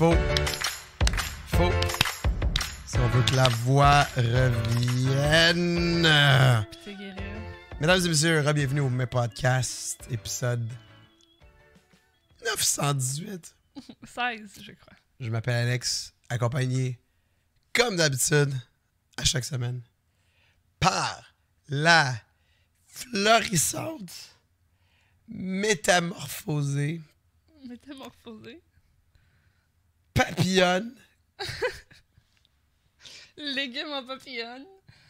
faut. 0.00 0.16
Faut. 1.48 1.70
Si 2.86 2.96
on 2.96 3.08
veut 3.08 3.22
que 3.22 3.36
la 3.36 3.50
voix 3.50 4.04
revienne. 4.16 6.08
Mesdames 7.78 8.06
et 8.06 8.08
messieurs, 8.08 8.52
bienvenue 8.54 8.80
au 8.80 8.88
mes 8.88 9.04
podcast, 9.04 10.00
épisode 10.10 10.66
918. 12.46 13.54
16, 14.04 14.62
je 14.62 14.72
crois. 14.72 14.94
Je 15.20 15.28
m'appelle 15.28 15.68
Alex, 15.68 16.14
accompagné, 16.30 16.98
comme 17.74 17.96
d'habitude, 17.96 18.54
à 19.18 19.24
chaque 19.24 19.44
semaine, 19.44 19.82
par 20.78 21.34
la 21.68 22.14
florissante, 22.86 24.34
métamorphosée, 25.28 27.02
Métamorphosé. 27.68 28.62
Papillonne, 30.40 30.94
Légumes 33.36 33.92
en 33.92 34.06
papillonne. 34.06 34.64